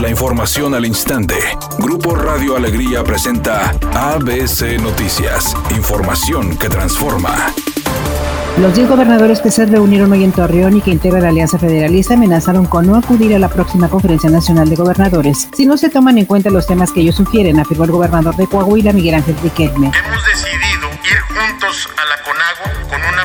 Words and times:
La 0.00 0.08
información 0.08 0.76
al 0.76 0.86
instante. 0.86 1.34
Grupo 1.80 2.14
Radio 2.14 2.56
Alegría 2.56 3.02
presenta 3.02 3.70
ABC 3.94 4.80
Noticias. 4.80 5.56
Información 5.76 6.56
que 6.56 6.68
transforma. 6.68 7.52
Los 8.60 8.74
10 8.76 8.88
gobernadores 8.88 9.40
que 9.40 9.50
se 9.50 9.66
reunieron 9.66 10.12
hoy 10.12 10.22
en 10.22 10.30
Torreón 10.30 10.76
y 10.76 10.82
que 10.82 10.92
integran 10.92 11.22
la 11.22 11.28
Alianza 11.30 11.58
Federalista 11.58 12.14
amenazaron 12.14 12.66
con 12.66 12.86
no 12.86 12.96
acudir 12.96 13.34
a 13.34 13.40
la 13.40 13.48
próxima 13.48 13.88
Conferencia 13.88 14.30
Nacional 14.30 14.68
de 14.68 14.76
Gobernadores 14.76 15.48
si 15.52 15.66
no 15.66 15.76
se 15.76 15.90
toman 15.90 16.16
en 16.18 16.26
cuenta 16.26 16.50
los 16.50 16.68
temas 16.68 16.92
que 16.92 17.00
ellos 17.00 17.16
sugieren, 17.16 17.58
afirmó 17.58 17.84
el 17.84 17.90
gobernador 17.90 18.36
de 18.36 18.46
Coahuila, 18.46 18.92
Miguel 18.92 19.16
Ángel 19.16 19.36
Riquelme. 19.42 19.90
Hemos 19.96 20.26
decidido 20.26 20.90
ir 21.10 21.20
juntos 21.20 21.88
a 21.96 22.04
la 22.04 22.22
CONAGO 22.22 22.88
con 22.88 23.00
una 23.14 23.17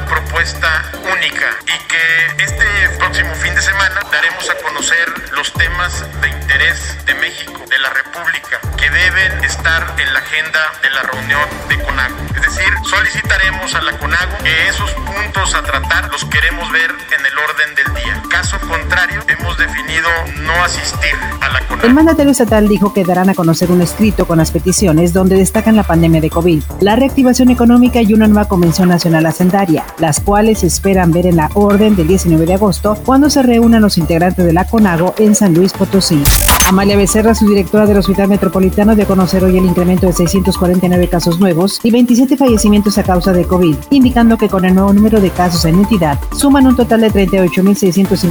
de 7.05 7.13
México, 7.15 7.63
de 7.69 7.79
la 7.79 7.89
República, 7.89 8.59
que 8.77 8.89
deben 8.89 9.43
estar 9.43 9.95
en 9.97 10.13
la 10.13 10.19
agenda 10.19 10.71
de 10.81 10.89
la 10.89 11.03
reunión 11.03 11.49
de 11.69 11.79
CONAGO. 11.79 12.15
Es 12.35 12.41
decir, 12.41 12.73
solicitaremos 12.89 13.75
a 13.75 13.81
la 13.81 13.91
CONAGO 13.97 14.37
que 14.43 14.67
esos 14.69 14.91
puntos 14.91 15.53
a 15.55 15.63
tratar 15.63 16.09
los 16.11 16.25
queremos 16.25 16.71
ver 16.71 16.91
en 16.91 17.25
el 17.25 17.37
orden 17.37 17.75
del 17.75 17.93
día. 17.93 18.22
Caso 18.43 18.59
contrario, 18.67 19.21
hemos 19.29 19.57
definido 19.57 20.09
no 20.43 20.51
asistir 20.65 21.15
a 21.39 21.47
la 21.47 21.65
CONAGO. 21.65 21.87
El 21.87 21.93
mandatario 21.93 22.33
estatal 22.33 22.67
dijo 22.67 22.93
que 22.93 23.05
darán 23.05 23.29
a 23.29 23.35
conocer 23.35 23.71
un 23.71 23.81
escrito 23.81 24.27
con 24.27 24.37
las 24.37 24.51
peticiones 24.51 25.13
donde 25.13 25.37
destacan 25.37 25.77
la 25.77 25.83
pandemia 25.83 26.19
de 26.19 26.29
COVID, 26.29 26.61
la 26.81 26.97
reactivación 26.97 27.51
económica 27.51 28.01
y 28.01 28.13
una 28.13 28.27
nueva 28.27 28.49
convención 28.49 28.89
nacional 28.89 29.27
hacendaria, 29.27 29.85
las 29.97 30.19
cuales 30.19 30.59
se 30.59 30.67
esperan 30.67 31.13
ver 31.13 31.27
en 31.27 31.37
la 31.37 31.51
orden 31.53 31.95
del 31.95 32.09
19 32.09 32.45
de 32.45 32.55
agosto 32.55 32.97
cuando 33.05 33.29
se 33.29 33.43
reúnan 33.43 33.81
los 33.81 33.97
integrantes 33.97 34.43
de 34.43 34.51
la 34.51 34.65
CONAGO 34.65 35.15
en 35.19 35.35
San 35.35 35.53
Luis 35.53 35.71
Potosí. 35.71 36.21
Amalia 36.67 36.97
Becerra, 36.97 37.35
su 37.35 37.47
directora 37.47 37.85
del 37.85 37.97
Hospital 37.97 38.29
Metropolitano, 38.29 38.95
dio 38.95 39.03
a 39.03 39.07
conocer 39.07 39.43
hoy 39.43 39.57
el 39.57 39.65
incremento 39.65 40.07
de 40.07 40.13
649 40.13 41.07
casos 41.07 41.39
nuevos 41.39 41.79
y 41.83 41.91
27 41.91 42.37
fallecimientos 42.37 42.97
a 42.97 43.03
causa 43.03 43.31
de 43.31 43.45
COVID, 43.45 43.75
indicando 43.89 44.37
que 44.37 44.49
con 44.49 44.65
el 44.65 44.73
nuevo 44.73 44.91
número 44.91 45.21
de 45.21 45.29
casos 45.29 45.65
en 45.65 45.75
entidad 45.75 46.19
suman 46.35 46.67
un 46.67 46.75
total 46.75 47.01
de 47.01 47.09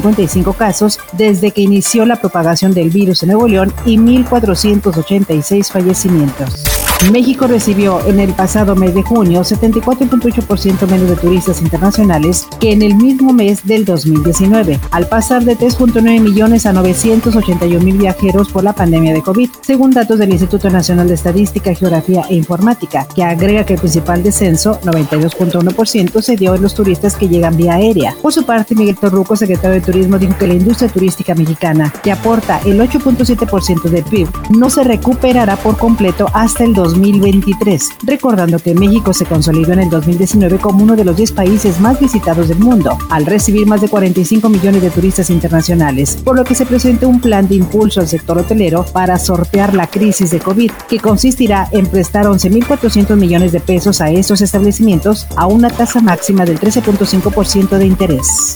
38.655 0.02 0.56
casos 0.56 0.98
desde 1.12 1.50
que 1.52 1.62
inició 1.62 2.04
la 2.04 2.16
propagación 2.16 2.74
del 2.74 2.90
virus 2.90 3.22
en 3.22 3.30
Nuevo 3.30 3.48
León 3.48 3.72
y 3.86 3.96
1.486 3.96 5.70
fallecimientos. 5.70 6.81
México 7.10 7.46
recibió 7.46 8.04
en 8.06 8.20
el 8.20 8.32
pasado 8.32 8.76
mes 8.76 8.94
de 8.94 9.02
junio 9.02 9.40
74.8% 9.40 10.86
menos 10.88 11.08
de 11.08 11.16
turistas 11.16 11.60
internacionales 11.60 12.46
que 12.60 12.72
en 12.72 12.82
el 12.82 12.94
mismo 12.94 13.32
mes 13.32 13.66
del 13.66 13.84
2019, 13.84 14.78
al 14.90 15.08
pasar 15.08 15.44
de 15.44 15.58
3.9 15.58 16.20
millones 16.20 16.64
a 16.64 16.72
981 16.72 17.80
mil 17.84 17.98
viajeros 17.98 18.50
por 18.50 18.62
la 18.62 18.72
pandemia 18.72 19.12
de 19.12 19.22
COVID, 19.22 19.50
según 19.62 19.90
datos 19.90 20.18
del 20.18 20.30
Instituto 20.30 20.70
Nacional 20.70 21.08
de 21.08 21.14
Estadística, 21.14 21.74
Geografía 21.74 22.24
e 22.28 22.36
Informática, 22.36 23.06
que 23.14 23.24
agrega 23.24 23.64
que 23.64 23.74
el 23.74 23.80
principal 23.80 24.22
descenso, 24.22 24.80
92.1%, 24.82 26.22
se 26.22 26.36
dio 26.36 26.54
en 26.54 26.62
los 26.62 26.74
turistas 26.74 27.16
que 27.16 27.28
llegan 27.28 27.56
vía 27.56 27.74
aérea. 27.74 28.14
Por 28.22 28.32
su 28.32 28.44
parte, 28.44 28.74
Miguel 28.74 28.96
Torruco, 28.96 29.34
secretario 29.34 29.80
de 29.80 29.80
Turismo, 29.80 30.18
dijo 30.18 30.36
que 30.38 30.46
la 30.46 30.54
industria 30.54 30.90
turística 30.90 31.34
mexicana, 31.34 31.92
que 32.02 32.12
aporta 32.12 32.60
el 32.64 32.78
8.7% 32.80 33.82
del 33.82 34.04
PIB, 34.04 34.28
no 34.50 34.70
se 34.70 34.84
recuperará 34.84 35.56
por 35.56 35.76
completo 35.76 36.28
hasta 36.32 36.64
el 36.64 36.72
2023, 36.92 37.88
recordando 38.04 38.58
que 38.58 38.74
México 38.74 39.12
se 39.12 39.24
consolidó 39.24 39.72
en 39.72 39.80
el 39.80 39.90
2019 39.90 40.58
como 40.58 40.82
uno 40.82 40.96
de 40.96 41.04
los 41.04 41.16
10 41.16 41.32
países 41.32 41.80
más 41.80 41.98
visitados 41.98 42.48
del 42.48 42.58
mundo, 42.58 42.98
al 43.10 43.26
recibir 43.26 43.66
más 43.66 43.80
de 43.80 43.88
45 43.88 44.48
millones 44.48 44.82
de 44.82 44.90
turistas 44.90 45.30
internacionales, 45.30 46.18
por 46.22 46.36
lo 46.36 46.44
que 46.44 46.54
se 46.54 46.66
presenta 46.66 47.06
un 47.06 47.20
plan 47.20 47.48
de 47.48 47.54
impulso 47.54 48.00
al 48.00 48.08
sector 48.08 48.38
hotelero 48.38 48.84
para 48.92 49.18
sortear 49.18 49.74
la 49.74 49.86
crisis 49.86 50.30
de 50.30 50.40
COVID, 50.40 50.70
que 50.88 50.98
consistirá 50.98 51.68
en 51.72 51.86
prestar 51.86 52.26
11.400 52.26 53.16
millones 53.16 53.52
de 53.52 53.60
pesos 53.60 54.00
a 54.00 54.10
estos 54.10 54.40
establecimientos 54.40 55.26
a 55.36 55.46
una 55.46 55.70
tasa 55.70 56.00
máxima 56.00 56.44
del 56.44 56.60
13.5% 56.60 57.78
de 57.78 57.86
interés. 57.86 58.54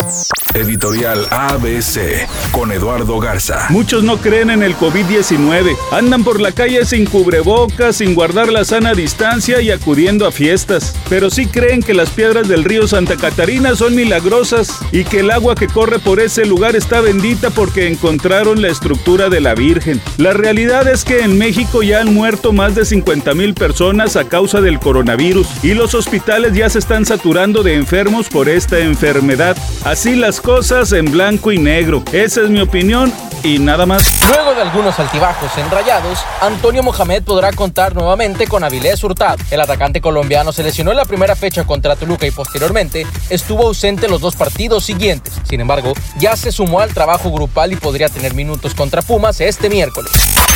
Editorial 0.56 1.26
ABC 1.30 2.26
con 2.50 2.72
Eduardo 2.72 3.20
Garza. 3.20 3.66
Muchos 3.68 4.02
no 4.02 4.16
creen 4.16 4.48
en 4.48 4.62
el 4.62 4.74
COVID-19. 4.74 5.76
Andan 5.92 6.24
por 6.24 6.40
la 6.40 6.52
calle 6.52 6.86
sin 6.86 7.04
cubrebocas, 7.04 7.96
sin 7.96 8.14
guardar 8.14 8.50
la 8.50 8.64
sana 8.64 8.94
distancia 8.94 9.60
y 9.60 9.70
acudiendo 9.70 10.26
a 10.26 10.32
fiestas. 10.32 10.94
Pero 11.10 11.28
sí 11.28 11.46
creen 11.46 11.82
que 11.82 11.92
las 11.92 12.08
piedras 12.08 12.48
del 12.48 12.64
río 12.64 12.88
Santa 12.88 13.16
Catarina 13.16 13.76
son 13.76 13.94
milagrosas 13.94 14.78
y 14.92 15.04
que 15.04 15.20
el 15.20 15.30
agua 15.30 15.54
que 15.54 15.68
corre 15.68 15.98
por 15.98 16.20
ese 16.20 16.46
lugar 16.46 16.74
está 16.74 17.02
bendita 17.02 17.50
porque 17.50 17.88
encontraron 17.88 18.62
la 18.62 18.68
estructura 18.68 19.28
de 19.28 19.42
la 19.42 19.54
Virgen. 19.54 20.00
La 20.16 20.32
realidad 20.32 20.88
es 20.88 21.04
que 21.04 21.20
en 21.20 21.36
México 21.36 21.82
ya 21.82 22.00
han 22.00 22.14
muerto 22.14 22.54
más 22.54 22.74
de 22.74 22.86
50 22.86 23.34
mil 23.34 23.52
personas 23.52 24.16
a 24.16 24.24
causa 24.24 24.62
del 24.62 24.80
coronavirus 24.80 25.46
y 25.62 25.74
los 25.74 25.94
hospitales 25.94 26.54
ya 26.54 26.70
se 26.70 26.78
están 26.78 27.04
saturando 27.04 27.62
de 27.62 27.74
enfermos 27.74 28.30
por 28.30 28.48
esta 28.48 28.78
enfermedad. 28.78 29.56
Así 29.84 30.14
las 30.14 30.40
cosas 30.46 30.92
en 30.92 31.10
blanco 31.10 31.50
y 31.50 31.58
negro. 31.58 32.04
Esa 32.12 32.42
es 32.42 32.50
mi 32.50 32.60
opinión 32.60 33.12
y 33.42 33.58
nada 33.58 33.84
más. 33.84 34.06
Luego 34.28 34.54
de 34.54 34.62
algunos 34.62 34.96
altibajos 35.00 35.50
en 35.58 35.68
Rayados, 35.68 36.20
Antonio 36.40 36.84
Mohamed 36.84 37.24
podrá 37.24 37.50
contar 37.50 37.96
nuevamente 37.96 38.46
con 38.46 38.62
Avilés 38.62 39.02
Hurtado. 39.02 39.38
El 39.50 39.60
atacante 39.60 40.00
colombiano 40.00 40.52
se 40.52 40.62
lesionó 40.62 40.92
en 40.92 40.98
la 40.98 41.04
primera 41.04 41.34
fecha 41.34 41.64
contra 41.64 41.96
Toluca 41.96 42.28
y 42.28 42.30
posteriormente 42.30 43.04
estuvo 43.28 43.66
ausente 43.66 44.06
en 44.06 44.12
los 44.12 44.20
dos 44.20 44.36
partidos 44.36 44.84
siguientes. 44.84 45.34
Sin 45.48 45.60
embargo, 45.60 45.94
ya 46.16 46.36
se 46.36 46.52
sumó 46.52 46.78
al 46.78 46.94
trabajo 46.94 47.32
grupal 47.32 47.72
y 47.72 47.76
podría 47.76 48.08
tener 48.08 48.32
minutos 48.32 48.72
contra 48.72 49.02
Pumas 49.02 49.40
este 49.40 49.68
miércoles. 49.68 50.12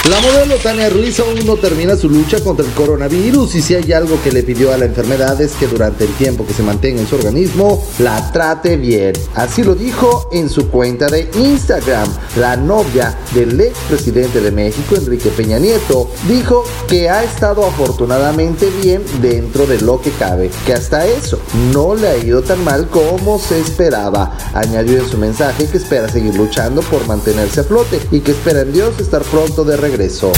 La 0.09 0.19
modelo 0.21 0.55
Tania 0.57 0.89
Ruiz 0.89 1.21
aún 1.21 1.45
no 1.45 1.57
termina 1.57 1.95
su 1.95 2.09
lucha 2.09 2.41
contra 2.41 2.65
el 2.65 2.72
coronavirus 2.72 3.55
y 3.57 3.61
si 3.61 3.75
hay 3.75 3.93
algo 3.93 4.21
que 4.22 4.33
le 4.33 4.43
pidió 4.43 4.72
a 4.72 4.78
la 4.78 4.87
enfermedad 4.87 5.39
es 5.43 5.53
que 5.53 5.67
durante 5.67 6.05
el 6.05 6.15
tiempo 6.15 6.47
que 6.47 6.55
se 6.55 6.62
mantenga 6.62 7.03
en 7.03 7.07
su 7.07 7.17
organismo 7.17 7.84
la 7.99 8.33
trate 8.33 8.78
bien. 8.78 9.12
Así 9.34 9.62
lo 9.62 9.75
dijo 9.80 10.28
en 10.30 10.48
su 10.50 10.68
cuenta 10.68 11.06
de 11.06 11.30
Instagram. 11.34 12.06
La 12.36 12.56
novia 12.56 13.18
del 13.34 13.58
expresidente 13.60 14.41
de 14.41 14.50
México, 14.50 14.94
Enrique 14.94 15.30
Peña 15.30 15.58
Nieto, 15.58 16.08
dijo 16.28 16.64
que 16.86 17.08
ha 17.08 17.24
estado 17.24 17.64
afortunadamente 17.64 18.70
bien 18.82 19.02
dentro 19.20 19.66
de 19.66 19.80
lo 19.80 20.00
que 20.00 20.10
cabe, 20.12 20.50
que 20.66 20.74
hasta 20.74 21.06
eso 21.06 21.41
no 21.72 21.94
le 21.94 22.08
ha 22.08 22.16
ido 22.18 22.42
tan 22.42 22.62
mal 22.62 22.88
como 22.88 23.38
se 23.38 23.58
esperaba. 23.58 24.36
Añadió 24.52 24.98
en 24.98 25.08
su 25.08 25.16
mensaje 25.16 25.66
que 25.66 25.78
espera 25.78 26.08
seguir 26.08 26.34
luchando 26.34 26.82
por 26.82 27.06
mantenerse 27.06 27.60
a 27.60 27.64
flote 27.64 27.98
y 28.10 28.20
que 28.20 28.32
espera 28.32 28.60
en 28.60 28.72
Dios 28.72 29.00
estar 29.00 29.22
pronto 29.22 29.64
de 29.64 29.78
regreso. 29.78 30.32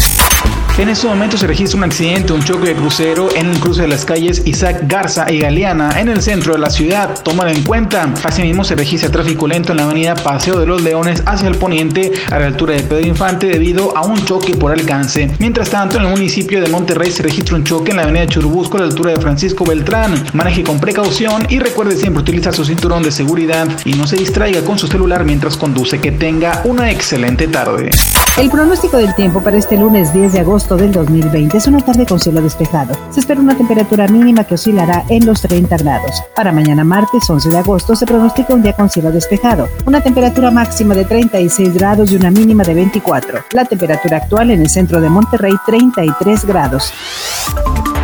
En 0.78 0.88
este 0.88 1.06
momento 1.06 1.36
se 1.36 1.46
registra 1.46 1.76
un 1.76 1.84
accidente, 1.84 2.32
un 2.32 2.42
choque 2.42 2.68
de 2.68 2.74
crucero 2.74 3.28
en 3.36 3.46
el 3.46 3.60
cruce 3.60 3.82
de 3.82 3.88
las 3.88 4.06
calles 4.06 4.42
Isaac 4.46 4.84
Garza 4.86 5.30
y 5.30 5.38
Galeana 5.38 6.00
en 6.00 6.08
el 6.08 6.22
centro 6.22 6.54
de 6.54 6.58
la 6.58 6.70
ciudad. 6.70 7.22
Tómalo 7.22 7.50
en 7.50 7.62
cuenta. 7.62 8.12
Asimismo 8.24 8.64
se 8.64 8.74
registra 8.74 9.10
tráfico 9.10 9.46
lento 9.46 9.72
en 9.72 9.78
la 9.78 9.84
avenida 9.84 10.14
Paseo 10.14 10.58
de 10.58 10.64
los 10.64 10.82
Leones 10.82 11.22
hacia 11.26 11.48
el 11.48 11.56
poniente 11.56 12.12
a 12.30 12.38
la 12.38 12.46
altura 12.46 12.74
de 12.74 12.84
Pedro 12.84 13.06
Infante 13.06 13.48
debido 13.48 13.94
a 13.94 14.00
un 14.00 14.24
choque 14.24 14.54
por 14.56 14.72
alcance. 14.72 15.30
Mientras 15.38 15.68
tanto, 15.68 15.98
en 15.98 16.04
el 16.04 16.10
municipio 16.10 16.62
de 16.62 16.68
Monterrey 16.68 17.12
se 17.12 17.22
registra 17.22 17.54
un 17.54 17.64
choque 17.64 17.90
en 17.90 17.98
la 17.98 18.04
avenida 18.04 18.26
Churubusco 18.26 18.78
a 18.78 18.80
la 18.80 18.86
altura 18.86 19.10
de 19.10 19.20
Francisco 19.20 19.66
Beltrán. 19.66 20.24
Maneje 20.32 20.64
con 20.64 20.80
precaución 20.80 21.46
y 21.50 21.58
recuerde 21.58 21.96
siempre 21.96 22.22
utilizar 22.22 22.54
su 22.54 22.64
cinturón 22.64 23.02
de 23.02 23.12
seguridad 23.12 23.68
y 23.84 23.92
no 23.92 24.06
se 24.06 24.16
distraiga 24.16 24.62
con 24.62 24.78
su 24.78 24.86
celular 24.86 25.26
mientras 25.26 25.58
conduce. 25.58 26.00
Que 26.00 26.12
tenga 26.12 26.62
una 26.64 26.90
excelente 26.90 27.46
tarde. 27.46 27.90
El 28.38 28.48
pronóstico 28.50 28.96
del 28.96 29.14
tiempo 29.14 29.42
para 29.42 29.58
este 29.58 29.76
lunes 29.76 30.14
10 30.14 30.32
de 30.32 30.40
agosto 30.62 30.76
del 30.76 30.92
2020 30.92 31.56
es 31.56 31.66
una 31.66 31.80
tarde 31.80 32.06
con 32.06 32.20
cielo 32.20 32.40
despejado. 32.40 32.94
Se 33.10 33.18
espera 33.18 33.40
una 33.40 33.56
temperatura 33.56 34.06
mínima 34.06 34.44
que 34.44 34.54
oscilará 34.54 35.04
en 35.08 35.26
los 35.26 35.40
30 35.40 35.76
grados. 35.78 36.22
Para 36.36 36.52
mañana 36.52 36.84
martes 36.84 37.28
11 37.28 37.48
de 37.48 37.58
agosto 37.58 37.96
se 37.96 38.06
pronostica 38.06 38.54
un 38.54 38.62
día 38.62 38.72
con 38.74 38.88
cielo 38.88 39.10
despejado. 39.10 39.68
Una 39.86 40.00
temperatura 40.00 40.52
máxima 40.52 40.94
de 40.94 41.04
36 41.04 41.74
grados 41.74 42.12
y 42.12 42.16
una 42.16 42.30
mínima 42.30 42.62
de 42.62 42.74
24. 42.74 43.40
La 43.52 43.64
temperatura 43.64 44.18
actual 44.18 44.50
en 44.52 44.60
el 44.60 44.68
centro 44.68 45.00
de 45.00 45.08
Monterrey 45.08 45.54
33 45.66 46.44
grados. 46.44 46.92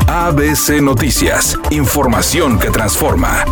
ABC 0.09 0.83
Noticias. 0.83 1.57
Información 1.71 2.59
que 2.59 2.71
transforma. 2.71 3.45